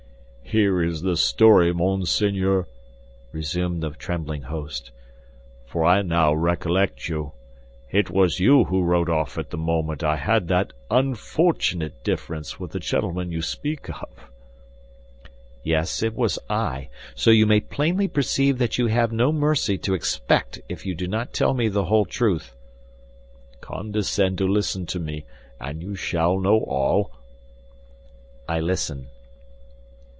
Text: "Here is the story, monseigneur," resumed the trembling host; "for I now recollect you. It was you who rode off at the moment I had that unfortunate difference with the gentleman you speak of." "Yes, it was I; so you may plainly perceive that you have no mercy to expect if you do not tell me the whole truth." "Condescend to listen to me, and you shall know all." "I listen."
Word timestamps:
"Here 0.43 0.83
is 0.83 1.01
the 1.01 1.15
story, 1.15 1.71
monseigneur," 1.73 2.67
resumed 3.31 3.81
the 3.81 3.91
trembling 3.91 4.41
host; 4.41 4.91
"for 5.65 5.85
I 5.85 6.01
now 6.01 6.33
recollect 6.33 7.07
you. 7.07 7.31
It 7.89 8.09
was 8.09 8.41
you 8.41 8.65
who 8.65 8.83
rode 8.83 9.07
off 9.09 9.37
at 9.37 9.49
the 9.49 9.57
moment 9.57 10.03
I 10.03 10.17
had 10.17 10.49
that 10.49 10.73
unfortunate 10.89 12.03
difference 12.03 12.59
with 12.59 12.73
the 12.73 12.81
gentleman 12.81 13.31
you 13.31 13.41
speak 13.41 13.87
of." 13.89 14.09
"Yes, 15.63 16.03
it 16.03 16.15
was 16.15 16.37
I; 16.49 16.89
so 17.15 17.31
you 17.31 17.47
may 17.47 17.61
plainly 17.61 18.09
perceive 18.09 18.57
that 18.57 18.77
you 18.77 18.87
have 18.87 19.13
no 19.13 19.31
mercy 19.31 19.77
to 19.77 19.93
expect 19.93 20.59
if 20.67 20.85
you 20.85 20.95
do 20.95 21.07
not 21.07 21.31
tell 21.31 21.53
me 21.53 21.69
the 21.69 21.85
whole 21.85 22.03
truth." 22.03 22.57
"Condescend 23.61 24.37
to 24.39 24.47
listen 24.49 24.85
to 24.87 24.99
me, 24.99 25.23
and 25.61 25.81
you 25.81 25.95
shall 25.95 26.37
know 26.41 26.57
all." 26.67 27.13
"I 28.49 28.59
listen." 28.59 29.07